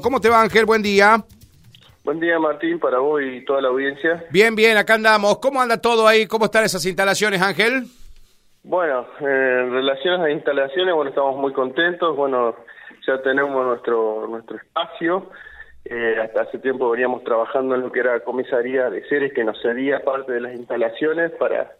¿Cómo 0.00 0.20
te 0.20 0.30
va 0.30 0.42
Ángel? 0.42 0.64
Buen 0.64 0.80
día. 0.80 1.24
Buen 2.04 2.20
día 2.20 2.38
Martín, 2.38 2.78
para 2.78 3.00
vos 3.00 3.20
y 3.20 3.44
toda 3.44 3.60
la 3.60 3.66
audiencia. 3.66 4.24
Bien, 4.30 4.54
bien, 4.54 4.76
acá 4.76 4.94
andamos. 4.94 5.40
¿Cómo 5.40 5.60
anda 5.60 5.80
todo 5.80 6.06
ahí? 6.06 6.28
¿Cómo 6.28 6.44
están 6.44 6.62
esas 6.62 6.86
instalaciones, 6.86 7.42
Ángel? 7.42 7.82
Bueno, 8.62 9.08
en 9.18 9.72
relación 9.72 10.20
a 10.20 10.28
las 10.28 10.30
instalaciones, 10.30 10.94
bueno, 10.94 11.08
estamos 11.08 11.36
muy 11.38 11.52
contentos. 11.52 12.14
Bueno, 12.14 12.54
ya 13.08 13.20
tenemos 13.22 13.66
nuestro 13.66 14.28
nuestro 14.28 14.58
espacio. 14.58 15.30
Eh, 15.84 16.16
hasta 16.22 16.42
hace 16.42 16.60
tiempo 16.60 16.90
veníamos 16.90 17.24
trabajando 17.24 17.74
en 17.74 17.80
lo 17.80 17.90
que 17.90 17.98
era 17.98 18.20
comisaría 18.20 18.90
de 18.90 19.04
seres 19.08 19.32
que 19.32 19.42
nos 19.42 19.60
cedía 19.60 20.04
parte 20.04 20.30
de 20.30 20.42
las 20.42 20.54
instalaciones 20.54 21.32
para, 21.40 21.72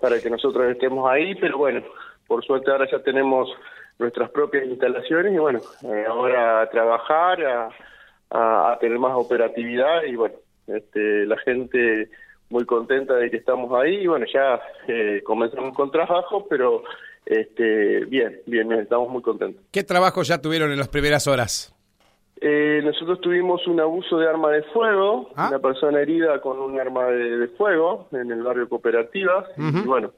para 0.00 0.18
que 0.18 0.30
nosotros 0.30 0.64
estemos 0.70 1.10
ahí, 1.10 1.34
pero 1.34 1.58
bueno, 1.58 1.82
por 2.26 2.42
suerte 2.42 2.70
ahora 2.70 2.88
ya 2.90 3.00
tenemos 3.00 3.50
nuestras 3.98 4.30
propias 4.30 4.66
instalaciones 4.66 5.32
y 5.32 5.38
bueno, 5.38 5.60
eh, 5.84 6.04
ahora 6.06 6.62
a 6.62 6.70
trabajar, 6.70 7.44
a, 7.44 8.72
a, 8.72 8.78
tener 8.78 8.98
más 8.98 9.14
operatividad 9.14 10.02
y 10.04 10.16
bueno, 10.16 10.34
este, 10.66 11.26
la 11.26 11.38
gente 11.38 12.10
muy 12.48 12.64
contenta 12.64 13.14
de 13.14 13.30
que 13.30 13.38
estamos 13.38 13.72
ahí 13.72 13.96
y 13.96 14.06
bueno, 14.06 14.26
ya 14.32 14.60
eh, 14.86 15.22
comenzamos 15.24 15.74
con 15.74 15.90
trabajo, 15.90 16.46
pero 16.48 16.82
este, 17.24 18.04
bien, 18.04 18.40
bien, 18.46 18.70
estamos 18.72 19.08
muy 19.08 19.22
contentos. 19.22 19.62
¿Qué 19.72 19.82
trabajo 19.82 20.22
ya 20.22 20.40
tuvieron 20.40 20.70
en 20.70 20.78
las 20.78 20.88
primeras 20.88 21.26
horas? 21.26 21.72
Eh, 22.40 22.82
nosotros 22.84 23.20
tuvimos 23.20 23.66
un 23.66 23.80
abuso 23.80 24.18
de 24.18 24.28
arma 24.28 24.50
de 24.50 24.62
fuego, 24.64 25.30
¿Ah? 25.36 25.48
una 25.48 25.58
persona 25.58 26.00
herida 26.00 26.40
con 26.40 26.58
un 26.58 26.78
arma 26.78 27.06
de, 27.06 27.48
fuego 27.56 28.08
en 28.12 28.30
el 28.30 28.42
barrio 28.42 28.68
Cooperativas, 28.68 29.46
y 29.56 29.86
bueno, 29.86 30.12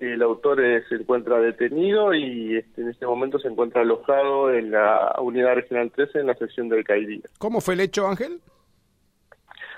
el 0.00 0.22
autor 0.22 0.60
eh, 0.60 0.82
se 0.88 0.96
encuentra 0.96 1.38
detenido 1.38 2.12
y 2.14 2.56
este, 2.56 2.82
en 2.82 2.90
este 2.90 3.06
momento 3.06 3.38
se 3.38 3.48
encuentra 3.48 3.82
alojado 3.82 4.52
en 4.52 4.72
la 4.72 5.14
Unidad 5.20 5.54
Regional 5.54 5.90
13 5.90 6.20
en 6.20 6.26
la 6.26 6.34
sección 6.34 6.68
del 6.68 6.84
CAIDI. 6.84 7.22
¿Cómo 7.38 7.60
fue 7.60 7.74
el 7.74 7.80
hecho, 7.80 8.06
Ángel? 8.06 8.40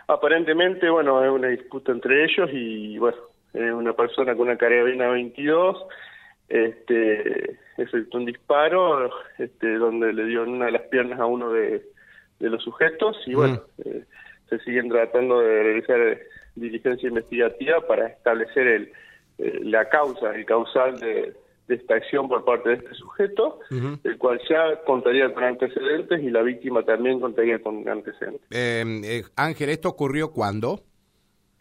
Aparentemente, 0.08 0.88
bueno, 0.88 1.24
es 1.24 1.30
una 1.30 1.48
disputa 1.48 1.92
entre 1.92 2.24
ellos 2.24 2.48
y, 2.52 2.96
bueno, 2.98 3.18
es 3.52 3.72
una 3.72 3.92
persona 3.92 4.34
con 4.34 4.48
una 4.48 4.56
carabina 4.56 5.08
22 5.08 5.86
este, 6.48 7.58
efectuó 7.76 8.20
un 8.20 8.26
disparo 8.26 9.10
este, 9.38 9.74
donde 9.74 10.12
le 10.12 10.26
dio 10.26 10.44
en 10.44 10.50
una 10.50 10.66
de 10.66 10.72
las 10.72 10.82
piernas 10.82 11.18
a 11.18 11.26
uno 11.26 11.52
de, 11.52 11.82
los 12.38 12.62
sujetos 12.62 13.16
y, 13.26 13.34
bueno, 13.34 13.62
eh, 13.84 14.04
se 14.48 14.58
siguen 14.60 14.88
tratando 14.88 15.40
de 15.40 15.62
realizar 15.62 16.18
diligencia 16.54 17.08
investigativa 17.08 17.80
para 17.86 18.06
establecer 18.06 18.66
el 18.66 18.92
eh, 19.38 19.60
la 19.62 19.88
causa, 19.88 20.34
el 20.34 20.46
causal 20.46 20.98
de, 20.98 21.34
esta 21.68 21.96
acción 21.96 22.28
por 22.28 22.44
parte 22.44 22.70
de 22.70 22.74
este 22.76 22.94
sujeto, 22.94 23.58
el 23.70 24.18
cual 24.18 24.40
ya 24.48 24.82
contaría 24.86 25.32
con 25.34 25.42
antecedentes 25.42 26.22
y 26.22 26.30
la 26.30 26.42
víctima 26.42 26.84
también 26.84 27.18
contaría 27.20 27.60
con 27.60 27.88
antecedentes. 27.88 28.46
Em, 28.50 29.02
eh, 29.04 29.24
Ángel, 29.34 29.70
¿esto 29.70 29.88
ocurrió 29.88 30.30
cuándo? 30.30 30.84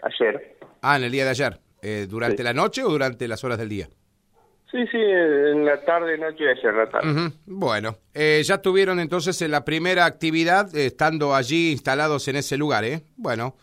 Ayer. 0.03 0.57
Ah, 0.81 0.97
en 0.97 1.05
el 1.05 1.11
día 1.11 1.23
de 1.23 1.31
ayer. 1.31 1.59
Eh, 1.81 2.05
¿Durante 2.07 2.43
la 2.43 2.53
noche 2.53 2.83
o 2.83 2.89
durante 2.89 3.27
las 3.27 3.43
horas 3.43 3.57
del 3.57 3.69
día? 3.69 3.87
Sí, 4.71 4.85
sí, 4.91 4.97
en 4.97 5.65
la 5.65 5.83
tarde, 5.83 6.17
noche 6.17 6.43
y 6.43 6.47
ayer 6.47 6.73
la 6.73 6.89
tarde. 6.89 7.31
Bueno, 7.45 7.97
ya 8.13 8.61
tuvieron 8.61 8.99
entonces 8.99 9.41
la 9.49 9.65
primera 9.65 10.05
actividad 10.05 10.75
estando 10.75 11.33
allí 11.33 11.71
instalados 11.71 12.27
en 12.27 12.35
ese 12.35 12.57
lugar, 12.57 12.83
¿eh? 12.83 13.01
Bueno, 13.15 13.55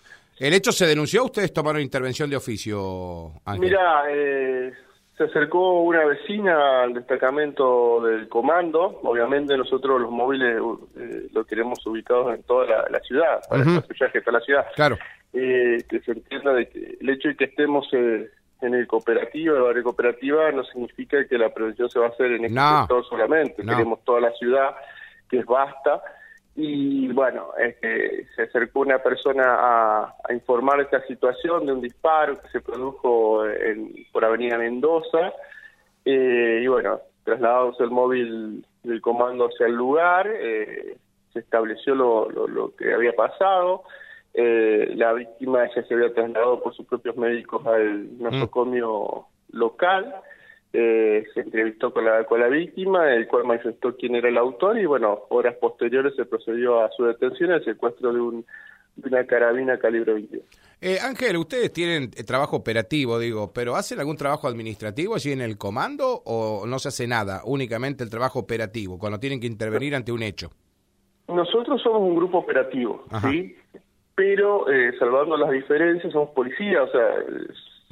¿El 0.42 0.54
hecho 0.54 0.72
se 0.72 0.88
denunció? 0.88 1.24
¿Ustedes 1.26 1.52
tomaron 1.52 1.80
intervención 1.80 2.28
de 2.28 2.34
oficio, 2.34 3.30
Ángel? 3.44 3.60
Mira, 3.60 4.02
eh, 4.10 4.72
se 5.16 5.22
acercó 5.22 5.82
una 5.82 6.04
vecina 6.04 6.82
al 6.82 6.94
destacamento 6.94 8.00
del 8.02 8.28
comando. 8.28 8.98
Obviamente 9.04 9.56
nosotros 9.56 10.00
los 10.00 10.10
móviles 10.10 10.60
eh, 10.96 11.28
lo 11.32 11.44
queremos 11.44 11.86
ubicados 11.86 12.34
en 12.34 12.42
toda 12.42 12.88
la, 12.90 13.00
ciudad, 13.02 13.40
para 13.48 13.62
uh 13.62 13.82
que 14.12 14.18
está 14.18 14.32
la 14.32 14.40
ciudad. 14.40 14.66
Claro. 14.74 14.98
Eh, 15.32 15.78
que 15.88 16.00
se 16.00 16.10
entienda 16.10 16.52
de 16.54 16.68
que 16.68 16.98
el 17.00 17.08
hecho 17.08 17.28
de 17.28 17.36
que 17.36 17.44
estemos 17.44 17.86
en 17.92 18.74
el 18.74 18.84
cooperativo, 18.88 19.54
el 19.54 19.62
barrio 19.62 19.84
cooperativa, 19.84 20.50
no 20.50 20.64
significa 20.64 21.24
que 21.24 21.38
la 21.38 21.54
prevención 21.54 21.88
se 21.88 22.00
va 22.00 22.06
a 22.06 22.08
hacer 22.08 22.32
en 22.32 22.46
este 22.46 22.58
sector 22.58 23.04
solamente. 23.08 23.62
Queremos 23.62 24.02
toda 24.02 24.20
la 24.20 24.32
ciudad, 24.32 24.74
que 25.30 25.38
es 25.38 25.46
vasta 25.46 26.02
y 26.54 27.08
bueno, 27.08 27.48
este, 27.58 28.26
se 28.36 28.42
acercó 28.42 28.80
una 28.80 28.98
persona 28.98 29.44
a, 29.44 30.14
informar 30.32 30.78
de 30.78 30.84
esta 30.84 31.06
situación 31.06 31.66
de 31.66 31.72
un 31.72 31.80
disparo 31.80 32.40
que 32.40 32.48
se 32.48 32.60
produjo 32.60 33.46
en, 33.46 33.94
por 34.12 34.24
Avenida 34.24 34.58
Mendoza. 34.58 35.32
Eh, 36.04 36.60
y 36.62 36.66
bueno, 36.66 37.00
trasladados 37.24 37.80
el 37.80 37.90
móvil 37.90 38.66
del 38.82 39.00
comando 39.00 39.46
hacia 39.46 39.66
el 39.66 39.74
lugar, 39.74 40.28
eh, 40.28 40.96
se 41.32 41.38
estableció 41.38 41.94
lo, 41.94 42.28
lo, 42.28 42.74
que 42.76 42.92
había 42.92 43.14
pasado, 43.14 43.84
eh, 44.34 44.92
la 44.94 45.12
víctima 45.12 45.66
ya 45.74 45.82
se 45.84 45.94
había 45.94 46.12
trasladado 46.12 46.62
por 46.62 46.74
sus 46.74 46.86
propios 46.86 47.16
médicos 47.16 47.66
al 47.66 48.18
nosocomio 48.18 49.26
local, 49.52 50.14
eh, 50.72 51.26
se 51.34 51.40
entrevistó 51.40 51.92
con 51.92 52.04
la, 52.04 52.24
con 52.24 52.40
la 52.40 52.48
víctima, 52.48 53.12
el 53.12 53.28
cual 53.28 53.44
manifestó 53.44 53.94
quién 53.96 54.14
era 54.14 54.28
el 54.28 54.38
autor 54.38 54.78
y 54.78 54.86
bueno, 54.86 55.24
horas 55.28 55.54
posteriores 55.56 56.14
se 56.16 56.24
procedió 56.24 56.80
a 56.80 56.90
su 56.96 57.04
detención 57.04 57.50
y 57.50 57.52
al 57.54 57.64
secuestro 57.64 58.12
de, 58.12 58.20
un, 58.20 58.46
de 58.96 59.08
una 59.08 59.26
carabina 59.26 59.78
calibre 59.78 60.14
22. 60.14 60.42
Eh, 60.80 60.98
Ángel, 61.00 61.36
ustedes 61.36 61.72
tienen 61.72 62.10
eh, 62.16 62.24
trabajo 62.24 62.56
operativo, 62.56 63.18
digo, 63.18 63.52
pero 63.52 63.76
¿hacen 63.76 64.00
algún 64.00 64.16
trabajo 64.16 64.48
administrativo 64.48 65.14
allí 65.14 65.30
en 65.32 65.42
el 65.42 65.58
comando 65.58 66.22
o 66.24 66.66
no 66.66 66.78
se 66.78 66.88
hace 66.88 67.06
nada, 67.06 67.42
únicamente 67.44 68.02
el 68.02 68.10
trabajo 68.10 68.40
operativo, 68.40 68.98
cuando 68.98 69.20
tienen 69.20 69.40
que 69.40 69.46
intervenir 69.46 69.94
ante 69.94 70.10
un 70.10 70.22
hecho? 70.22 70.50
Nosotros 71.28 71.80
somos 71.82 72.00
un 72.00 72.16
grupo 72.16 72.38
operativo, 72.38 73.04
¿sí? 73.22 73.54
Pero, 74.14 74.70
eh, 74.70 74.92
salvando 74.98 75.36
las 75.36 75.50
diferencias, 75.50 76.12
somos 76.12 76.30
policías, 76.30 76.88
o 76.88 76.92
sea, 76.92 77.08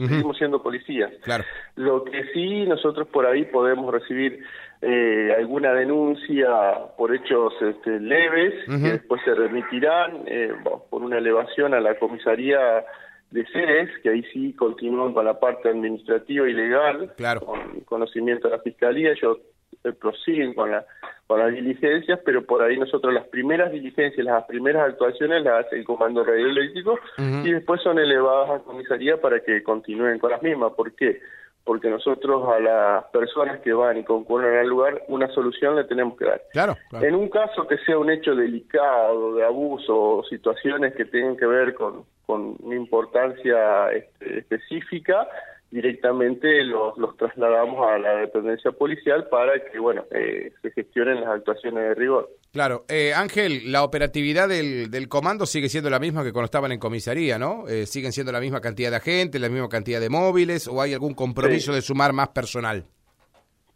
seguimos 0.08 0.36
siendo 0.38 0.62
policías. 0.62 1.10
Claro. 1.22 1.44
Lo 1.76 2.04
que 2.04 2.24
sí 2.32 2.64
nosotros 2.66 3.08
por 3.08 3.26
ahí 3.26 3.44
podemos 3.44 3.92
recibir 3.92 4.42
eh, 4.82 5.34
alguna 5.36 5.72
denuncia 5.74 6.48
por 6.96 7.14
hechos 7.14 7.52
este, 7.60 8.00
leves 8.00 8.54
que 8.66 8.92
después 8.92 9.20
se 9.24 9.34
remitirán 9.34 10.22
eh, 10.26 10.52
por 10.88 11.02
una 11.02 11.18
elevación 11.18 11.74
a 11.74 11.80
la 11.80 11.98
comisaría 11.98 12.84
de 13.30 13.46
CES, 13.46 13.90
que 14.02 14.10
ahí 14.10 14.22
sí 14.32 14.52
continúan 14.54 15.12
con 15.12 15.24
la 15.24 15.38
parte 15.38 15.68
administrativa 15.68 16.48
y 16.48 16.52
legal, 16.52 17.12
claro. 17.16 17.40
con 17.42 17.80
conocimiento 17.80 18.48
de 18.48 18.56
la 18.56 18.62
fiscalía. 18.62 19.12
Ellos 19.12 19.38
eh, 19.84 19.92
prosiguen 19.92 20.54
con 20.54 20.70
la 20.70 20.84
con 21.30 21.38
las 21.38 21.52
diligencias, 21.52 22.18
pero 22.24 22.44
por 22.44 22.60
ahí 22.60 22.76
nosotros 22.76 23.14
las 23.14 23.24
primeras 23.28 23.70
diligencias, 23.70 24.26
las 24.26 24.44
primeras 24.46 24.88
actuaciones 24.88 25.44
las 25.44 25.64
hace 25.64 25.76
el 25.76 25.84
Comando 25.84 26.24
Radioeléctrico 26.24 26.98
y 27.18 27.52
después 27.52 27.80
son 27.82 28.00
elevadas 28.00 28.50
a 28.50 28.64
comisaría 28.64 29.16
para 29.20 29.38
que 29.38 29.62
continúen 29.62 30.18
con 30.18 30.32
las 30.32 30.42
mismas. 30.42 30.72
¿Por 30.72 30.92
qué? 30.96 31.20
Porque 31.62 31.88
nosotros 31.88 32.48
a 32.48 32.58
las 32.58 33.04
personas 33.12 33.60
que 33.60 33.72
van 33.72 33.98
y 33.98 34.02
concurren 34.02 34.58
al 34.58 34.66
lugar 34.66 35.04
una 35.06 35.28
solución 35.28 35.76
le 35.76 35.84
tenemos 35.84 36.18
que 36.18 36.24
dar. 36.24 36.42
Claro, 36.52 36.76
En 37.00 37.14
un 37.14 37.28
caso 37.28 37.64
que 37.68 37.78
sea 37.78 37.96
un 37.96 38.10
hecho 38.10 38.34
delicado, 38.34 39.36
de 39.36 39.44
abuso 39.44 40.16
o 40.16 40.24
situaciones 40.24 40.96
que 40.96 41.04
tengan 41.04 41.36
que 41.36 41.46
ver 41.46 41.74
con, 41.74 42.06
con 42.26 42.56
una 42.60 42.74
importancia 42.74 43.92
este, 43.92 44.40
específica, 44.40 45.28
directamente 45.70 46.64
los, 46.64 46.98
los 46.98 47.16
trasladamos 47.16 47.88
a 47.88 47.98
la 47.98 48.16
dependencia 48.16 48.72
policial 48.72 49.28
para 49.28 49.52
que, 49.64 49.78
bueno, 49.78 50.04
eh, 50.10 50.52
se 50.62 50.70
gestionen 50.72 51.20
las 51.20 51.28
actuaciones 51.28 51.84
de 51.84 51.94
rigor. 51.94 52.28
Claro. 52.52 52.84
Eh, 52.88 53.12
Ángel, 53.14 53.70
la 53.70 53.84
operatividad 53.84 54.48
del, 54.48 54.90
del 54.90 55.08
comando 55.08 55.46
sigue 55.46 55.68
siendo 55.68 55.88
la 55.88 56.00
misma 56.00 56.24
que 56.24 56.32
cuando 56.32 56.46
estaban 56.46 56.72
en 56.72 56.80
comisaría, 56.80 57.38
¿no? 57.38 57.68
Eh, 57.68 57.86
¿Siguen 57.86 58.12
siendo 58.12 58.32
la 58.32 58.40
misma 58.40 58.60
cantidad 58.60 58.90
de 58.90 58.96
agentes, 58.96 59.40
la 59.40 59.48
misma 59.48 59.68
cantidad 59.68 60.00
de 60.00 60.10
móviles 60.10 60.66
o 60.66 60.82
hay 60.82 60.92
algún 60.92 61.14
compromiso 61.14 61.72
de 61.72 61.82
sumar 61.82 62.12
más 62.12 62.30
personal? 62.30 62.84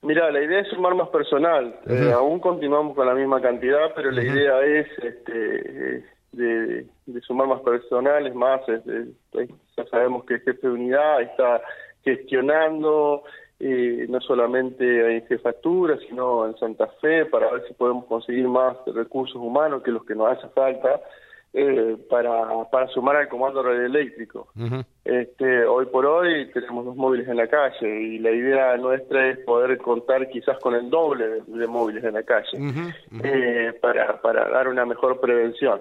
Mira, 0.02 0.30
la 0.30 0.42
idea 0.42 0.60
es 0.60 0.68
sumar 0.68 0.94
más 0.94 1.08
personal. 1.08 1.80
Eh, 1.86 2.12
aún 2.12 2.40
continuamos 2.40 2.94
con 2.94 3.06
la 3.06 3.14
misma 3.14 3.40
cantidad, 3.40 3.94
pero 3.94 4.10
la 4.10 4.22
idea 4.22 4.60
es 4.62 4.86
este, 4.98 6.04
de, 6.32 6.86
sumar 7.22 7.46
más 7.46 7.62
personal, 7.62 8.34
más, 8.34 8.60
este, 8.68 9.48
ya 9.76 9.84
sabemos 9.86 10.24
que 10.24 10.34
el 10.34 10.40
jefe 10.40 10.66
de 10.66 10.74
unidad 10.74 11.22
está 11.22 11.62
gestionando 12.04 13.24
eh, 13.60 14.06
no 14.08 14.20
solamente 14.20 15.16
en 15.16 15.26
jefatura, 15.26 15.96
sino 16.08 16.46
en 16.46 16.56
Santa 16.58 16.86
Fe, 17.00 17.24
para 17.26 17.50
ver 17.50 17.66
si 17.66 17.74
podemos 17.74 18.04
conseguir 18.06 18.46
más 18.48 18.76
recursos 18.86 19.36
humanos 19.36 19.82
que 19.82 19.90
los 19.90 20.04
que 20.04 20.14
nos 20.14 20.36
hace 20.36 20.48
falta 20.48 21.00
eh, 21.56 21.96
para, 22.10 22.64
para 22.70 22.88
sumar 22.88 23.14
al 23.14 23.28
comando 23.28 23.62
radioeléctrico. 23.62 24.48
este, 25.04 25.64
hoy 25.64 25.86
por 25.86 26.04
hoy 26.04 26.50
tenemos 26.52 26.84
dos 26.84 26.96
móviles 26.96 27.28
en 27.28 27.36
la 27.36 27.46
calle 27.46 27.88
y 27.88 28.18
la 28.18 28.32
idea 28.32 28.76
nuestra 28.76 29.30
es 29.30 29.38
poder 29.38 29.78
contar 29.78 30.28
quizás 30.30 30.58
con 30.58 30.74
el 30.74 30.90
doble 30.90 31.42
de, 31.46 31.66
móviles 31.68 32.02
en 32.02 32.14
la 32.14 32.24
calle 32.24 32.58
eh, 33.22 33.72
para, 33.80 34.20
para 34.20 34.48
dar 34.48 34.66
una 34.66 34.84
mejor 34.84 35.20
prevención. 35.20 35.80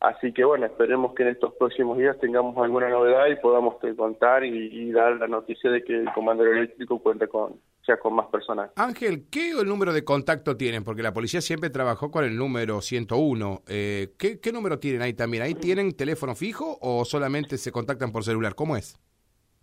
Así 0.00 0.32
que 0.32 0.44
bueno, 0.44 0.66
esperemos 0.66 1.12
que 1.14 1.24
en 1.24 1.30
estos 1.30 1.54
próximos 1.54 1.98
días 1.98 2.16
tengamos 2.20 2.56
alguna 2.56 2.88
novedad 2.88 3.26
y 3.26 3.36
podamos 3.36 3.76
contar 3.96 4.44
y, 4.44 4.92
dar 4.92 5.16
la 5.16 5.26
noticia 5.26 5.70
de 5.70 5.82
que 5.82 5.94
el 5.94 6.12
Comando 6.12 6.44
Eléctrico 6.44 7.00
cuenta 7.00 7.26
con 7.26 7.54
sea 7.84 7.98
con 7.98 8.14
más 8.14 8.26
personas. 8.26 8.70
Ángel, 8.76 9.24
¿qué 9.30 9.52
número 9.64 9.92
de 9.94 10.04
contacto 10.04 10.56
tienen? 10.56 10.84
Porque 10.84 11.02
la 11.02 11.14
policía 11.14 11.40
siempre 11.40 11.70
trabajó 11.70 12.10
con 12.10 12.24
el 12.24 12.36
número 12.36 12.82
101. 12.82 13.62
Eh, 13.66 14.14
¿qué, 14.18 14.38
¿Qué 14.40 14.52
número 14.52 14.78
tienen 14.78 15.00
ahí 15.00 15.14
también? 15.14 15.42
¿Ahí 15.42 15.54
tienen 15.54 15.96
teléfono 15.96 16.34
fijo 16.34 16.78
o 16.82 17.04
solamente 17.06 17.56
se 17.56 17.72
contactan 17.72 18.12
por 18.12 18.24
celular? 18.24 18.54
¿Cómo 18.54 18.76
es? 18.76 19.00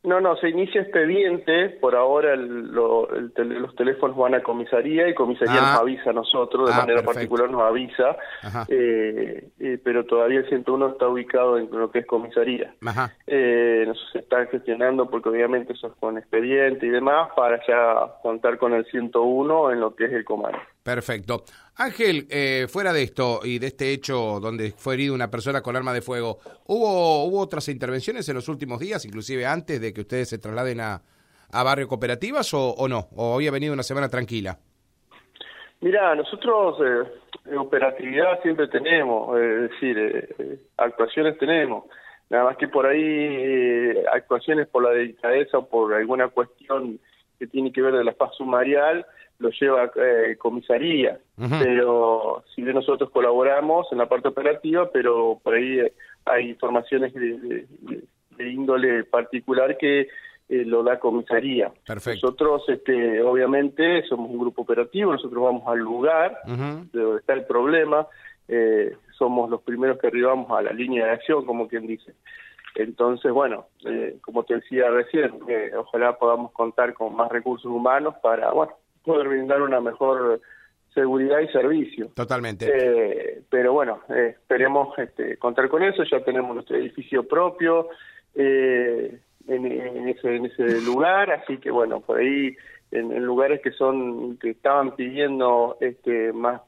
No, 0.06 0.22
no, 0.22 0.36
se 0.38 0.50
inicia 0.50 0.82
expediente, 0.82 1.70
por 1.82 1.96
ahora 1.96 2.36
los 2.36 3.76
teléfonos 3.76 4.16
van 4.16 4.36
a 4.36 4.44
comisaría 4.44 5.08
y 5.08 5.16
comisaría 5.16 5.56
nos 5.56 5.64
ah. 5.64 5.80
avisa 5.82 6.12
a 6.12 6.14
nosotros, 6.14 6.70
de 6.70 6.76
ah, 6.76 6.78
manera 6.78 7.04
particular 7.04 7.50
nos 7.50 7.64
avisa, 7.64 8.16
eh, 8.68 9.50
eh, 9.60 9.80
pero 9.84 10.06
todavía 10.06 10.40
el 10.40 10.50
101 10.50 10.90
está 10.90 11.08
ubicado 11.08 11.58
en 11.58 11.70
lo 11.72 11.90
que 11.92 12.00
es 12.00 12.06
comisaría. 12.06 12.74
Eh, 13.28 13.84
nos 13.88 13.98
están 14.16 14.48
gestionando 14.48 15.10
porque 15.10 15.30
obviamente 15.30 15.74
eso 15.74 15.88
es 15.88 15.94
con 16.00 16.18
expediente 16.18 16.86
y 16.86 16.90
demás 16.90 17.30
para 17.36 17.60
ya 17.68 18.14
contar 18.22 18.58
con 18.58 18.74
el 18.74 18.86
101 18.86 19.72
en 19.72 19.80
lo 19.80 19.96
que 19.96 20.06
es 20.06 20.14
el 20.14 20.24
comando. 20.24 20.60
Perfecto. 20.86 21.46
Ángel, 21.78 22.28
eh, 22.30 22.68
fuera 22.70 22.94
de 22.94 23.02
esto 23.02 23.40
y 23.44 23.58
de 23.58 23.66
este 23.68 23.92
hecho 23.92 24.40
donde 24.40 24.70
fue 24.70 24.94
herido 24.94 25.16
una 25.16 25.32
persona 25.32 25.64
con 25.64 25.76
arma 25.76 25.92
de 25.94 26.04
fuego, 26.04 26.38
¿hubo, 26.68 27.26
¿hubo 27.26 27.40
otras 27.40 27.68
intervenciones 27.70 28.30
en 28.30 28.36
los 28.36 28.48
últimos 28.50 28.80
días, 28.80 29.04
inclusive 29.04 29.48
antes 29.48 29.82
de 29.82 29.92
que 29.92 30.02
ustedes 30.02 30.30
se 30.30 30.38
trasladen 30.38 30.82
a, 30.82 31.02
a 31.52 31.64
Barrio 31.64 31.88
Cooperativas 31.88 32.54
o, 32.54 32.88
no? 32.88 33.08
¿O 33.16 33.34
había 33.34 33.50
venido 33.50 33.74
una 33.74 33.82
semana 33.82 34.10
tranquila? 34.10 34.60
Mira, 35.82 36.14
nosotros 36.14 36.78
eh, 36.80 37.58
operatividad 37.58 38.40
siempre 38.44 38.68
tenemos, 38.68 39.36
es 39.40 39.72
decir, 39.72 39.98
eh, 39.98 40.60
actuaciones 40.78 41.36
tenemos. 41.40 41.86
Nada 42.30 42.44
más 42.44 42.58
que 42.58 42.68
por 42.68 42.86
ahí 42.86 44.04
actuaciones 44.14 44.68
por 44.68 44.84
la 44.84 44.92
delicadeza 44.92 45.58
o 45.58 45.68
por 45.68 45.96
alguna 45.96 46.28
cuestión 46.28 47.00
que 47.40 47.48
tiene 47.48 47.72
que 47.72 47.82
ver 47.82 47.96
de 47.96 48.04
la 48.04 48.14
paz 48.14 48.36
sumarial, 48.38 49.04
lo 49.40 49.50
lleva 49.50 49.92
eh, 49.96 50.36
comisaría, 50.38 51.20
pero 51.36 52.44
si 52.54 52.62
bien 52.62 52.76
nosotros 52.76 53.10
colaboramos 53.10 53.88
en 53.92 53.98
la 53.98 54.08
parte 54.08 54.30
operativa, 54.30 54.90
pero 54.92 55.40
por 55.44 55.56
ahí 55.56 55.80
eh, 55.80 55.94
hay 56.26 56.50
informaciones 56.50 57.14
de, 57.14 57.66
índole 58.40 59.04
particular 59.04 59.78
que 59.78 60.02
eh, 60.02 60.08
lo 60.66 60.84
da 60.84 61.00
comisaría. 61.00 61.72
Nosotros, 61.88 62.64
este, 62.70 63.22
obviamente, 63.22 64.04
somos 64.04 64.30
un 64.32 64.40
grupo 64.40 64.62
operativo, 64.62 65.12
nosotros 65.12 65.44
vamos 65.44 65.64
al 65.68 65.80
lugar 65.80 66.38
de 66.46 67.00
donde 67.00 67.20
está 67.20 67.34
el 67.34 67.46
problema, 67.46 68.08
eh, 68.48 68.96
somos 69.18 69.50
los 69.50 69.62
primeros 69.64 70.00
que 70.00 70.08
arribamos 70.08 70.50
a 70.52 70.62
la 70.62 70.72
línea 70.72 71.06
de 71.06 71.12
acción, 71.12 71.46
como 71.46 71.68
quien 71.68 71.88
dice. 71.88 72.14
Entonces, 72.76 73.32
bueno, 73.32 73.68
como 74.22 74.44
te 74.44 74.56
decía 74.56 74.90
recién, 74.90 75.32
ojalá 75.78 76.18
podamos 76.18 76.52
contar 76.52 76.94
con 76.94 77.16
más 77.16 77.32
recursos 77.32 77.72
humanos 77.72 78.16
para, 78.22 78.52
bueno, 78.52 78.74
poder 79.06 79.28
brindar 79.28 79.62
una 79.62 79.80
mejor 79.80 80.42
seguridad 80.96 81.42
y 81.42 81.48
servicio. 81.50 82.08
Totalmente. 82.16 82.72
Eh, 82.74 83.42
pero 83.50 83.74
bueno, 83.74 84.00
eh, 84.10 84.36
esperemos 84.40 84.98
este, 84.98 85.38
contar 85.38 85.70
con 85.70 85.84
eso. 85.84 86.04
Ya 86.10 86.24
tenemos 86.24 86.56
nuestro 86.56 86.78
edificio 86.78 87.28
propio 87.28 87.90
eh, 88.34 89.20
en, 89.48 90.08
ese, 90.08 90.36
en 90.38 90.46
ese 90.46 90.82
lugar, 90.82 91.32
así 91.32 91.58
que 91.58 91.70
bueno, 91.70 92.00
por 92.00 92.20
ahí 92.20 92.56
en, 92.92 93.24
lugares 93.24 93.62
que 93.62 93.72
son 93.72 94.38
que 94.38 94.52
estaban 94.52 94.96
pidiendo 94.96 95.78
este, 95.82 96.34
más 96.34 96.62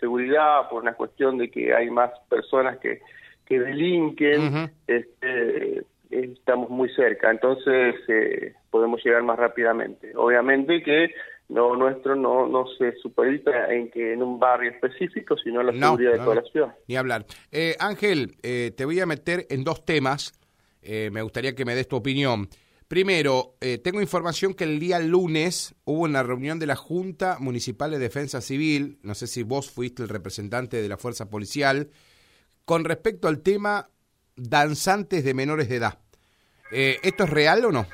seguridad 0.00 0.68
por 0.68 0.82
una 0.82 0.94
cuestión 0.94 1.38
de 1.38 1.50
que 1.50 1.74
hay 1.74 1.90
más 1.90 2.10
personas 2.28 2.78
que, 2.78 3.00
que 3.46 3.60
delinquen, 3.60 4.70
este, 4.86 5.84
estamos 6.10 6.70
muy 6.70 6.88
cerca, 6.94 7.30
entonces 7.30 7.94
podemos 8.70 9.04
llegar 9.04 9.22
más 9.22 9.38
rápidamente. 9.38 10.12
Obviamente 10.16 10.82
que 10.82 11.10
no 11.50 11.74
nuestro 11.74 12.14
no, 12.14 12.48
no 12.48 12.64
se 12.78 12.96
supedita 13.02 13.72
en 13.72 13.90
que 13.90 14.12
en 14.12 14.22
un 14.22 14.38
barrio 14.38 14.70
específico, 14.70 15.36
sino 15.36 15.60
en 15.60 15.66
la 15.66 15.72
seguridad 15.72 16.12
de 16.12 16.18
toda 16.18 16.36
la 16.36 16.42
ciudad. 16.42 16.74
Ni 16.86 16.96
hablar. 16.96 17.26
Eh, 17.50 17.76
Ángel, 17.80 18.36
eh, 18.42 18.72
te 18.76 18.84
voy 18.84 19.00
a 19.00 19.06
meter 19.06 19.46
en 19.50 19.64
dos 19.64 19.84
temas. 19.84 20.32
Eh, 20.80 21.10
me 21.12 21.22
gustaría 21.22 21.54
que 21.54 21.64
me 21.64 21.74
des 21.74 21.88
tu 21.88 21.96
opinión. 21.96 22.48
Primero, 22.86 23.54
tengo 23.84 24.00
información 24.00 24.52
que 24.52 24.64
el 24.64 24.80
día 24.80 24.98
lunes 24.98 25.76
hubo 25.84 26.02
una 26.02 26.24
reunión 26.24 26.58
de 26.58 26.66
la 26.66 26.74
Junta 26.74 27.36
Municipal 27.38 27.92
de 27.92 28.00
Defensa 28.00 28.40
Civil, 28.40 28.98
no 29.04 29.14
sé 29.14 29.28
si 29.28 29.44
vos 29.44 29.70
fuiste 29.70 30.02
el 30.02 30.08
representante 30.08 30.82
de 30.82 30.88
la 30.88 30.96
Fuerza 30.96 31.30
Policial, 31.30 31.90
con 32.64 32.84
respecto 32.84 33.28
al 33.28 33.42
tema 33.42 33.90
danzantes 34.34 35.22
de 35.22 35.34
menores 35.34 35.68
de 35.68 35.76
edad. 35.76 36.00
¿Esto 36.72 37.22
es 37.22 37.30
real 37.30 37.64
o 37.64 37.70
no? 37.70 37.86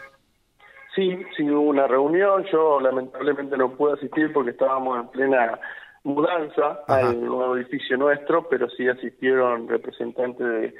Sí, 0.96 1.14
sí 1.36 1.48
hubo 1.50 1.60
una 1.60 1.86
reunión, 1.86 2.44
yo 2.50 2.80
lamentablemente 2.80 3.56
no 3.58 3.70
pude 3.76 3.92
asistir 3.92 4.32
porque 4.32 4.52
estábamos 4.52 4.98
en 4.98 5.08
plena 5.08 5.60
mudanza 6.04 6.80
al 6.88 7.22
nuevo 7.22 7.56
edificio 7.56 7.98
nuestro, 7.98 8.48
pero 8.48 8.70
sí 8.70 8.88
asistieron 8.88 9.68
representantes 9.68 10.46
de 10.46 10.74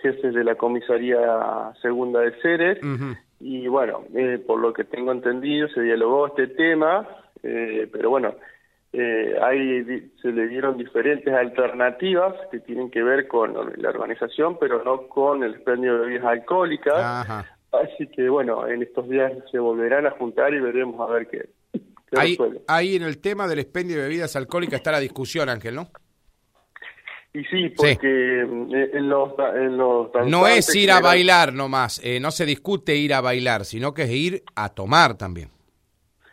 jefes 0.00 0.34
de 0.34 0.42
la 0.42 0.54
comisaría 0.54 1.18
segunda 1.82 2.20
de 2.20 2.32
Ceres. 2.40 2.78
Y 3.40 3.68
bueno, 3.68 4.04
eh, 4.14 4.42
por 4.44 4.58
lo 4.58 4.72
que 4.72 4.84
tengo 4.84 5.12
entendido 5.12 5.68
se 5.68 5.82
dialogó 5.82 6.28
este 6.28 6.46
tema, 6.46 7.06
eh, 7.42 7.88
pero 7.92 8.08
bueno, 8.08 8.34
eh, 8.92 9.36
ahí 9.42 10.10
se 10.22 10.32
le 10.32 10.48
dieron 10.48 10.78
diferentes 10.78 11.32
alternativas 11.32 12.34
que 12.50 12.60
tienen 12.60 12.90
que 12.90 13.02
ver 13.02 13.28
con 13.28 13.52
la 13.54 13.90
organización, 13.90 14.56
pero 14.58 14.82
no 14.82 15.08
con 15.08 15.42
el 15.42 15.56
expendio 15.56 15.94
de 15.94 16.00
bebidas 16.06 16.24
alcohólicas. 16.24 17.56
Así 17.72 18.06
que 18.08 18.28
bueno, 18.28 18.66
en 18.66 18.82
estos 18.82 19.08
días 19.08 19.32
se 19.50 19.58
volverán 19.58 20.06
a 20.06 20.12
juntar 20.12 20.54
y 20.54 20.60
veremos 20.60 21.00
a 21.00 21.12
ver 21.12 21.28
qué. 21.28 21.48
ahí, 22.16 22.36
ahí 22.66 22.96
en 22.96 23.02
el 23.02 23.18
tema 23.18 23.46
del 23.46 23.58
expendio 23.58 23.96
de 23.96 24.02
bebidas 24.02 24.36
alcohólicas 24.36 24.76
está 24.76 24.92
la 24.92 25.00
discusión, 25.00 25.48
Ángel, 25.48 25.74
¿no? 25.74 25.88
Y 27.34 27.44
sí, 27.44 27.68
porque 27.76 28.40
eh, 28.40 28.90
En, 28.94 29.08
los, 29.08 29.32
en 29.54 29.76
los 29.76 30.10
No 30.26 30.46
es 30.46 30.74
ir 30.74 30.90
a 30.90 31.00
bailar 31.00 31.52
nomás, 31.52 32.00
eh, 32.02 32.18
no 32.20 32.30
se 32.30 32.46
discute 32.46 32.96
ir 32.96 33.12
a 33.12 33.20
bailar, 33.20 33.64
sino 33.64 33.92
que 33.92 34.02
es 34.02 34.10
ir 34.10 34.42
a 34.56 34.70
tomar 34.70 35.16
también. 35.16 35.50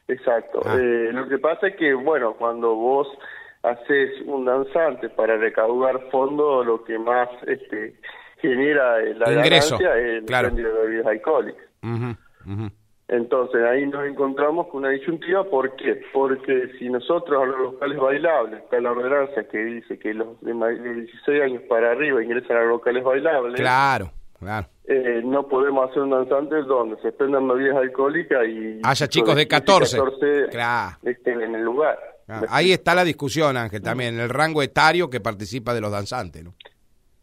Exacto. 0.08 0.62
Ah. 0.66 0.78
Eh, 0.80 1.12
lo 1.12 1.28
que 1.28 1.38
pasa 1.38 1.68
es 1.68 1.76
que, 1.76 1.94
bueno, 1.94 2.36
cuando 2.38 2.76
vos 2.76 3.08
haces 3.64 4.22
un 4.26 4.46
danzante 4.46 5.10
para 5.10 5.38
recaudar 5.38 6.10
fondos, 6.12 6.66
lo 6.66 6.84
que 6.84 6.98
más 6.98 7.30
este, 7.48 7.96
genera 8.48 9.00
la 9.00 9.34
Ingreso, 9.34 9.78
ganancia 9.78 10.02
el 10.02 10.26
claro. 10.26 10.50
de 10.52 10.64
bebidas 10.64 11.08
alcohólicas. 11.08 11.66
Entonces 13.08 13.62
ahí 13.64 13.86
nos 13.86 14.08
encontramos 14.08 14.68
con 14.68 14.80
una 14.80 14.90
disyuntiva, 14.90 15.44
¿por 15.44 15.76
qué? 15.76 16.02
Porque 16.12 16.72
si 16.80 16.90
nosotros 16.90 17.44
a 17.44 17.46
los 17.46 17.60
locales 17.74 18.00
bailables, 18.00 18.64
está 18.64 18.80
la 18.82 18.92
ordenanza 18.92 19.44
que 19.44 19.60
dice 19.60 20.00
que 20.00 20.14
los 20.14 20.42
de 20.42 20.54
16 20.54 21.42
años 21.44 21.62
para 21.70 21.92
arriba 21.92 22.24
ingresan 22.24 22.58
a 22.58 22.62
los 22.62 22.70
locales 22.70 23.04
bailables. 23.04 23.62
Claro, 23.62 24.12
claro. 24.40 24.68
Eh, 24.86 25.22
no 25.24 25.48
podemos 25.48 25.90
hacer 25.90 26.02
un 26.02 26.12
danzante 26.12 26.56
donde 26.64 27.00
se 27.02 27.10
expendan 27.10 27.48
bebidas 27.48 27.78
alcohólicas 27.78 28.48
y... 28.48 28.80
Haya 28.84 29.08
chicos 29.08 29.36
de 29.36 29.48
14, 29.48 30.00
estén 31.04 31.42
en 31.42 31.56
el 31.56 31.64
lugar. 31.64 32.00
Ahí 32.50 32.72
está 32.72 32.96
la 32.96 33.04
discusión, 33.04 33.56
Ángel, 33.56 33.84
también, 33.84 34.20
el 34.20 34.30
rango 34.30 34.64
etario 34.64 35.12
que 35.12 35.20
participa 35.20 35.76
de 35.76 35.82
los 35.82 35.92
danzantes, 35.92 36.44
¿no? 36.44 36.56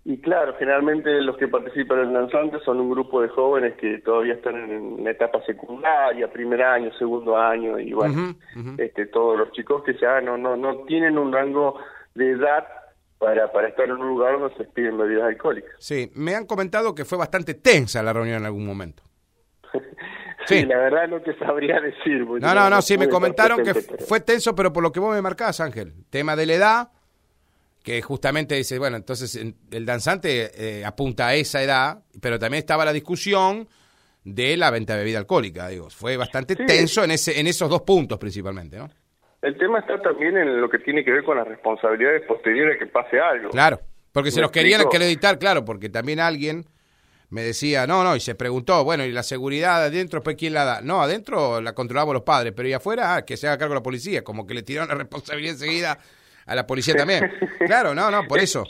Y 0.04 0.18
claro, 0.18 0.56
generalmente 0.58 1.20
los 1.20 1.36
que 1.36 1.46
participan 1.46 2.00
en 2.00 2.08
el 2.08 2.12
danzante 2.14 2.58
son 2.64 2.80
un 2.80 2.90
grupo 2.90 3.22
de 3.22 3.28
jóvenes 3.28 3.74
que 3.76 3.98
todavía 3.98 4.34
están 4.34 4.56
en 4.56 5.06
etapa 5.06 5.40
secundaria, 5.46 6.32
primer 6.32 6.60
año, 6.60 6.90
segundo 6.98 7.36
año, 7.36 7.78
y 7.78 7.92
bueno, 7.92 8.34
este 8.78 9.06
todos 9.06 9.38
los 9.38 9.52
chicos 9.52 9.84
que 9.84 9.96
ya 10.00 10.20
no, 10.20 10.36
no, 10.36 10.56
no 10.56 10.78
tienen 10.86 11.16
un 11.18 11.32
rango 11.32 11.78
de 12.16 12.32
edad 12.32 12.66
para, 13.18 13.52
para 13.52 13.68
estar 13.68 13.84
en 13.84 13.92
un 13.92 14.08
lugar 14.08 14.40
donde 14.40 14.56
se 14.56 14.64
piden 14.64 14.98
bebidas 14.98 15.22
alcohólicas. 15.22 15.70
Sí, 15.78 16.10
me 16.16 16.34
han 16.34 16.46
comentado 16.46 16.96
que 16.96 17.04
fue 17.04 17.16
bastante 17.16 17.54
tensa 17.54 18.02
la 18.02 18.12
reunión 18.12 18.38
en 18.38 18.46
algún 18.46 18.66
momento. 18.66 19.04
sí, 20.46 20.66
la 20.66 20.78
verdad 20.78 21.06
no 21.06 21.20
te 21.20 21.38
sabría 21.38 21.80
decir. 21.80 22.26
No, 22.26 22.52
no, 22.52 22.68
no, 22.68 22.82
sí, 22.82 22.98
me 22.98 23.08
comentaron 23.08 23.62
que 23.62 23.74
fue 23.74 24.18
tenso, 24.18 24.56
pero 24.56 24.72
por 24.72 24.82
lo 24.82 24.90
que 24.90 24.98
vos 24.98 25.14
me 25.14 25.22
marcás, 25.22 25.60
Ángel, 25.60 25.94
tema 26.10 26.34
de 26.34 26.46
la 26.46 26.54
edad 26.54 26.88
que 27.82 28.00
justamente 28.00 28.54
dice, 28.54 28.78
bueno, 28.78 28.96
entonces 28.96 29.34
el 29.70 29.86
danzante 29.86 30.50
eh, 30.54 30.84
apunta 30.84 31.28
a 31.28 31.34
esa 31.34 31.62
edad, 31.62 31.98
pero 32.20 32.38
también 32.38 32.60
estaba 32.60 32.84
la 32.84 32.92
discusión 32.92 33.68
de 34.24 34.56
la 34.56 34.70
venta 34.70 34.94
de 34.94 35.00
bebida 35.00 35.18
alcohólica, 35.18 35.68
digo, 35.68 35.90
fue 35.90 36.16
bastante 36.16 36.54
tenso 36.54 37.02
en 37.02 37.10
ese 37.10 37.40
en 37.40 37.48
esos 37.48 37.68
dos 37.68 37.82
puntos 37.82 38.18
principalmente, 38.18 38.76
¿no? 38.76 38.88
El 39.42 39.58
tema 39.58 39.80
está 39.80 40.00
también 40.00 40.36
en 40.36 40.60
lo 40.60 40.70
que 40.70 40.78
tiene 40.78 41.04
que 41.04 41.10
ver 41.10 41.24
con 41.24 41.36
las 41.36 41.48
responsabilidades 41.48 42.22
posteriores 42.28 42.78
que 42.78 42.86
pase 42.86 43.18
algo. 43.18 43.50
Claro, 43.50 43.80
porque 44.12 44.30
se 44.30 44.40
los 44.40 44.52
querían 44.52 44.82
acreditar, 44.82 45.36
claro, 45.40 45.64
porque 45.64 45.88
también 45.88 46.20
alguien 46.20 46.64
me 47.28 47.42
decía, 47.42 47.86
no, 47.88 48.04
no, 48.04 48.14
y 48.14 48.20
se 48.20 48.36
preguntó, 48.36 48.84
bueno, 48.84 49.04
¿y 49.04 49.10
la 49.10 49.24
seguridad 49.24 49.82
adentro, 49.82 50.22
pues 50.22 50.36
quién 50.36 50.54
la 50.54 50.64
da? 50.64 50.80
No, 50.82 51.02
adentro 51.02 51.60
la 51.60 51.72
controlamos 51.72 52.14
los 52.14 52.22
padres, 52.22 52.52
pero 52.54 52.68
y 52.68 52.72
afuera, 52.74 53.16
ah, 53.16 53.24
que 53.24 53.36
se 53.36 53.48
haga 53.48 53.58
cargo 53.58 53.74
la 53.74 53.82
policía, 53.82 54.22
como 54.22 54.46
que 54.46 54.54
le 54.54 54.62
tiraron 54.62 54.90
la 54.90 54.94
responsabilidad 55.02 55.54
enseguida 55.54 55.98
a 56.46 56.54
la 56.54 56.66
policía 56.66 56.94
también. 56.94 57.32
Claro, 57.66 57.94
no, 57.94 58.10
no, 58.10 58.24
por 58.24 58.38
eso. 58.38 58.64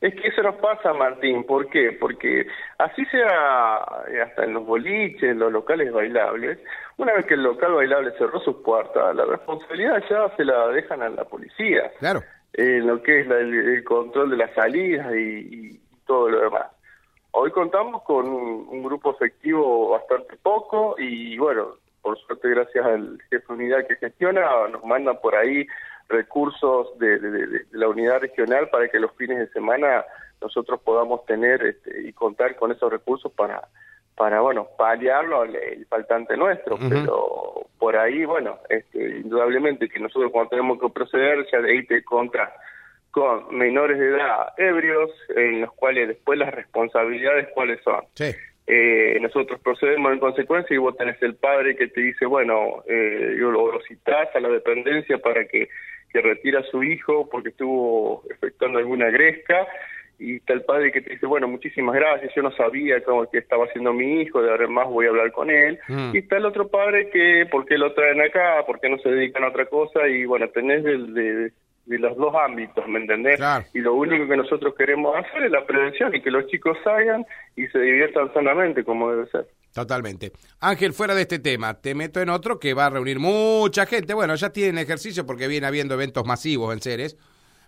Es 0.00 0.14
que 0.14 0.28
eso 0.28 0.42
nos 0.42 0.56
pasa, 0.56 0.92
Martín. 0.92 1.44
¿Por 1.44 1.68
qué? 1.70 1.92
Porque 1.98 2.46
así 2.78 3.04
sea 3.06 3.84
eh, 4.08 4.20
hasta 4.22 4.44
en 4.44 4.52
los 4.52 4.66
boliches, 4.66 5.22
en 5.22 5.38
los 5.38 5.50
locales 5.50 5.92
bailables, 5.92 6.58
una 6.98 7.14
vez 7.14 7.26
que 7.26 7.34
el 7.34 7.42
local 7.42 7.72
bailable 7.74 8.12
cerró 8.18 8.40
sus 8.40 8.56
puertas, 8.56 9.14
la 9.14 9.24
responsabilidad 9.24 10.02
ya 10.08 10.34
se 10.36 10.44
la 10.44 10.68
dejan 10.68 11.02
a 11.02 11.08
la 11.08 11.24
policía. 11.24 11.90
Claro. 11.98 12.22
En 12.52 12.86
lo 12.86 13.02
que 13.02 13.20
es 13.20 13.30
el, 13.30 13.84
control 13.84 14.30
de 14.30 14.36
las 14.36 14.54
salidas 14.54 15.14
y, 15.14 15.80
todo 16.06 16.28
lo 16.28 16.40
demás. 16.40 16.66
Hoy 17.32 17.50
contamos 17.50 18.02
con 18.04 18.28
un, 18.28 18.82
grupo 18.84 19.10
efectivo 19.10 19.90
bastante 19.90 20.36
poco 20.36 20.94
y 20.98 21.36
bueno, 21.36 21.74
por 22.00 22.16
suerte 22.18 22.48
gracias 22.48 22.86
al 22.86 23.18
jefe 23.28 23.44
de 23.48 23.54
unidad 23.54 23.86
que 23.88 23.96
gestiona, 23.96 24.68
nos 24.70 24.84
mandan 24.84 25.18
por 25.20 25.34
ahí 25.34 25.66
recursos 26.08 26.98
de, 26.98 27.64
la 27.72 27.88
unidad 27.88 28.20
regional 28.20 28.68
para 28.68 28.88
que 28.88 29.00
los 29.00 29.12
fines 29.12 29.38
de 29.38 29.48
semana 29.48 30.04
nosotros 30.40 30.80
podamos 30.82 31.24
tener 31.26 31.62
este, 31.64 32.02
y 32.02 32.12
contar 32.12 32.56
con 32.56 32.72
esos 32.72 32.90
recursos 32.90 33.32
para 33.32 33.68
para 34.16 34.40
bueno 34.40 34.66
paliarlo 34.78 35.44
el, 35.44 35.86
faltante 35.86 36.36
nuestro. 36.36 36.78
Pero 36.88 37.66
por 37.78 37.96
ahí 37.96 38.24
bueno 38.24 38.58
este, 38.68 39.18
indudablemente 39.18 39.88
que 39.88 40.00
nosotros 40.00 40.32
cuando 40.32 40.50
tenemos 40.50 40.80
que 40.80 40.88
proceder 40.88 41.46
ya 41.52 41.60
de 41.60 41.72
ahí 41.72 41.86
te 41.86 42.02
contra 42.02 42.52
con 43.10 43.54
menores 43.56 43.98
de 43.98 44.08
edad 44.08 44.54
ebrios 44.56 45.10
en 45.36 45.60
los 45.62 45.72
cuales 45.74 46.08
después 46.08 46.38
las 46.38 46.52
responsabilidades 46.54 47.48
cuáles 47.54 47.82
son 47.82 48.04
eh, 48.66 49.18
nosotros 49.20 49.60
procedemos 49.60 50.12
en 50.12 50.18
consecuencia 50.18 50.74
y 50.74 50.78
vos 50.78 50.96
tenés 50.96 51.22
el 51.22 51.36
padre 51.36 51.76
que 51.76 51.88
te 51.88 52.00
dice 52.00 52.26
bueno 52.26 52.82
eh, 52.88 53.36
yo 53.38 53.50
lo, 53.50 53.72
lo 53.72 53.80
citás 53.82 54.34
a 54.34 54.40
la 54.40 54.48
dependencia 54.48 55.18
para 55.18 55.46
que 55.46 55.68
que 56.12 56.20
retira 56.20 56.60
a 56.60 56.64
su 56.64 56.82
hijo 56.82 57.28
porque 57.30 57.50
estuvo 57.50 58.22
efectuando 58.30 58.78
alguna 58.78 59.10
gresca 59.10 59.66
y 60.18 60.36
está 60.36 60.54
el 60.54 60.62
padre 60.62 60.92
que 60.92 61.02
te 61.02 61.10
dice, 61.10 61.26
bueno, 61.26 61.46
muchísimas 61.46 61.94
gracias, 61.94 62.32
yo 62.34 62.42
no 62.42 62.50
sabía 62.52 63.02
cómo 63.02 63.28
que 63.28 63.38
estaba 63.38 63.66
haciendo 63.66 63.92
mi 63.92 64.22
hijo, 64.22 64.42
de 64.42 64.50
ahora 64.50 64.66
más 64.66 64.88
voy 64.88 65.06
a 65.06 65.10
hablar 65.10 65.30
con 65.32 65.50
él. 65.50 65.78
Mm. 65.88 66.14
Y 66.14 66.18
está 66.18 66.38
el 66.38 66.46
otro 66.46 66.68
padre 66.68 67.10
que, 67.10 67.46
¿por 67.50 67.66
qué 67.66 67.76
lo 67.76 67.92
traen 67.92 68.22
acá? 68.22 68.64
¿Por 68.66 68.80
qué 68.80 68.88
no 68.88 68.98
se 68.98 69.10
dedican 69.10 69.44
a 69.44 69.48
otra 69.48 69.66
cosa? 69.66 70.08
Y 70.08 70.24
bueno, 70.24 70.48
tenés 70.48 70.84
de, 70.84 71.52
de, 71.86 71.98
los 71.98 72.16
dos 72.16 72.34
ámbitos, 72.34 72.86
¿me 72.88 73.00
entendés? 73.00 73.40
Y 73.72 73.78
lo 73.78 73.94
único 73.94 74.28
que 74.28 74.36
nosotros 74.36 74.74
queremos 74.76 75.16
hacer 75.16 75.44
es 75.44 75.50
la 75.50 75.64
prevención 75.64 76.14
y 76.14 76.20
que 76.20 76.30
los 76.30 76.46
chicos 76.48 76.76
salgan 76.84 77.24
y 77.56 77.66
se 77.68 77.78
diviertan 77.78 78.32
sanamente 78.34 78.84
como 78.84 79.10
debe 79.10 79.26
ser. 79.28 79.46
Totalmente. 79.72 80.32
Ángel, 80.60 80.92
fuera 80.92 81.14
de 81.14 81.22
este 81.22 81.38
tema, 81.38 81.74
te 81.74 81.94
meto 81.94 82.20
en 82.20 82.30
otro 82.30 82.58
que 82.58 82.74
va 82.74 82.86
a 82.86 82.90
reunir 82.90 83.18
mucha 83.18 83.86
gente. 83.86 84.14
Bueno, 84.14 84.34
ya 84.34 84.50
tienen 84.50 84.78
ejercicio 84.78 85.26
porque 85.26 85.48
viene 85.48 85.66
habiendo 85.66 85.94
eventos 85.94 86.26
masivos 86.26 86.72
en 86.72 86.80
Ceres. 86.80 87.16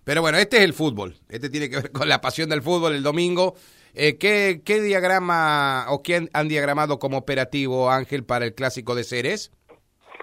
Pero 0.05 0.23
bueno, 0.23 0.39
este 0.39 0.57
es 0.57 0.63
el 0.63 0.73
fútbol. 0.73 1.17
Este 1.29 1.51
tiene 1.51 1.69
que 1.69 1.77
ver 1.77 1.91
con 1.93 2.09
la 2.09 2.21
pasión 2.21 2.49
del 2.49 2.63
fútbol 2.63 2.95
el 2.95 3.03
domingo. 3.03 3.55
Eh, 3.93 4.17
¿qué, 4.17 4.63
¿Qué 4.65 4.81
diagrama 4.81 5.87
o 5.89 6.03
quién 6.03 6.31
han 6.33 6.49
diagramado 6.49 6.99
como 6.99 7.19
operativo, 7.19 7.91
Ángel, 7.91 8.25
para 8.25 8.47
el 8.47 8.55
clásico 8.55 8.95
de 8.95 9.05
Ceres? 9.05 9.53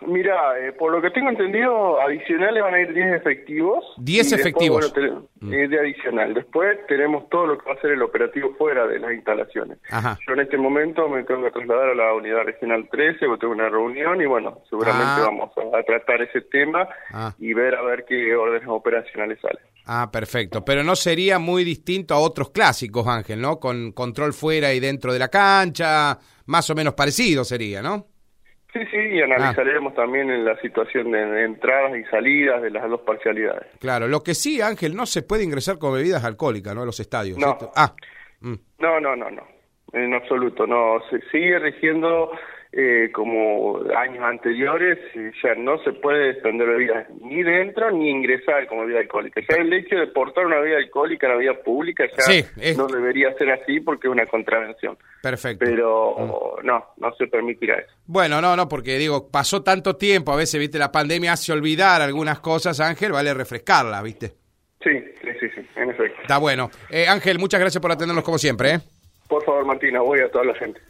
Mira, 0.05 0.59
eh, 0.59 0.73
por 0.73 0.91
lo 0.91 1.01
que 1.01 1.09
tengo 1.11 1.29
entendido, 1.29 1.99
adicionales 2.01 2.61
van 2.61 2.73
a 2.73 2.81
ir 2.81 2.93
10 2.93 3.15
efectivos. 3.15 3.83
10 3.97 4.33
efectivos. 4.33 4.93
Mm. 5.39 5.49
de 5.49 5.79
adicional. 5.79 6.33
Después 6.33 6.77
tenemos 6.87 7.29
todo 7.29 7.47
lo 7.47 7.57
que 7.57 7.69
va 7.69 7.75
a 7.75 7.81
ser 7.81 7.91
el 7.91 8.01
operativo 8.01 8.53
fuera 8.57 8.87
de 8.87 8.99
las 8.99 9.13
instalaciones. 9.13 9.77
Yo 10.27 10.33
en 10.33 10.39
este 10.39 10.57
momento 10.57 11.07
me 11.07 11.23
tengo 11.23 11.43
que 11.43 11.51
trasladar 11.51 11.89
a 11.89 11.95
la 11.95 12.13
unidad 12.13 12.43
regional 12.43 12.87
13, 12.89 13.25
porque 13.27 13.41
tengo 13.41 13.53
una 13.53 13.69
reunión 13.69 14.21
y 14.21 14.25
bueno, 14.25 14.59
seguramente 14.69 15.21
ah. 15.21 15.25
vamos 15.25 15.51
a, 15.57 15.83
tratar 15.83 16.21
ese 16.23 16.41
tema 16.41 16.87
ah. 17.13 17.33
y 17.37 17.53
ver 17.53 17.75
a 17.75 17.83
ver 17.83 18.05
qué 18.07 18.35
órdenes 18.35 18.67
operacionales 18.67 19.39
salen. 19.39 19.63
Ah, 19.85 20.09
perfecto. 20.11 20.65
Pero 20.65 20.83
no 20.83 20.95
sería 20.95 21.37
muy 21.37 21.63
distinto 21.63 22.15
a 22.15 22.19
otros 22.19 22.49
clásicos, 22.49 23.05
Ángel, 23.07 23.39
¿no? 23.39 23.59
Con 23.59 23.91
control 23.91 24.33
fuera 24.33 24.73
y 24.73 24.79
dentro 24.79 25.13
de 25.13 25.19
la 25.19 25.27
cancha, 25.27 26.17
más 26.47 26.69
o 26.69 26.75
menos 26.75 26.95
parecido 26.95 27.43
sería, 27.43 27.83
¿no? 27.83 28.07
Sí, 28.75 28.81
sí, 28.91 28.97
y 28.97 29.21
analizaremos 29.21 29.93
ah. 29.93 30.01
también 30.01 30.29
en 30.29 30.43
la 30.43 30.59
situación 30.59 31.09
de 31.11 31.45
entradas 31.45 31.95
y 31.95 32.03
salidas 32.11 32.61
de 32.61 32.71
las 32.71 32.89
dos 32.89 32.99
parcialidades. 33.01 33.67
Claro, 33.79 34.09
lo 34.09 34.19
que 34.19 34.33
sí, 34.33 34.59
Ángel, 34.59 34.97
no 34.97 35.05
se 35.05 35.21
puede 35.21 35.45
ingresar 35.45 35.77
con 35.77 35.93
bebidas 35.93 36.25
alcohólicas, 36.25 36.75
¿no? 36.75 36.81
A 36.81 36.85
los 36.85 36.99
estadios. 36.99 37.37
No. 37.37 37.57
Ah. 37.73 37.93
Mm. 38.41 38.55
No, 38.79 38.99
no, 38.99 39.15
no, 39.15 39.31
no. 39.31 39.47
En 39.93 40.13
absoluto, 40.13 40.67
no. 40.67 40.99
Se 41.09 41.21
sigue 41.31 41.57
rigiendo 41.57 42.31
eh, 42.77 43.09
como 43.13 43.79
años 43.95 44.21
anteriores, 44.21 44.99
ya 45.41 45.55
no 45.55 45.81
se 45.83 45.93
puede 45.93 46.33
desprender 46.33 46.67
bebidas 46.67 47.07
ni 47.21 47.41
dentro 47.41 47.89
ni 47.89 48.09
ingresar 48.09 48.67
como 48.67 48.81
bebida 48.81 48.99
alcohólica. 48.99 49.39
Ya 49.49 49.55
el 49.61 49.71
hecho 49.71 49.95
de 49.95 50.07
portar 50.07 50.45
una 50.45 50.59
bebida 50.59 50.77
alcohólica 50.79 51.27
en 51.27 51.33
la 51.33 51.39
vía 51.39 51.63
pública 51.63 52.03
ya 52.05 52.75
no 52.75 52.87
debería 52.87 53.33
ser 53.37 53.51
así 53.51 53.79
porque 53.79 54.07
es 54.07 54.11
una 54.11 54.25
contravención. 54.25 54.97
Perfecto. 55.21 55.63
Pero 55.63 56.15
mm. 56.17 56.65
no, 56.65 56.85
no 56.97 57.15
se 57.15 57.27
permitirá 57.27 57.75
eso. 57.75 57.93
Bueno, 58.07 58.41
no, 58.41 58.57
no, 58.57 58.67
porque 58.67 58.97
digo, 58.97 59.31
pasó 59.31 59.63
tanto 59.63 59.95
tiempo, 59.95 60.33
a 60.33 60.35
veces, 60.35 60.59
viste, 60.59 60.77
la 60.77 60.91
pandemia 60.91 61.31
hace 61.31 61.53
olvidar 61.53 62.01
algunas 62.01 62.41
cosas, 62.41 62.81
Ángel, 62.81 63.13
vale 63.13 63.33
refrescarla, 63.33 64.01
viste. 64.01 64.33
Sí, 64.83 64.99
sí, 65.21 65.29
sí, 65.39 65.47
sí, 65.55 65.61
en 65.77 65.91
efecto. 65.91 66.21
Está 66.21 66.39
bueno. 66.39 66.69
Eh, 66.89 67.07
Ángel, 67.07 67.39
muchas 67.39 67.61
gracias 67.61 67.81
por 67.81 67.91
atendernos 67.91 68.25
como 68.25 68.37
siempre. 68.37 68.71
¿eh? 68.71 68.79
Por 69.29 69.43
favor, 69.45 69.65
Martina, 69.65 70.01
voy 70.01 70.19
a 70.19 70.29
toda 70.29 70.43
la 70.43 70.55
gente. 70.55 70.81